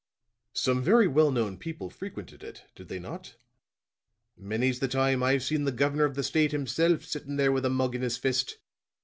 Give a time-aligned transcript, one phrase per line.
[0.55, 3.35] "Some very well known people frequented it, did they not?"
[4.35, 7.69] "Many's the time I've seen the governor of the state himself, sitting there with a
[7.69, 8.57] mug in his fist.